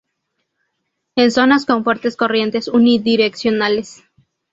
[1.15, 4.03] En zonas con fuertes corrientes unidireccionales.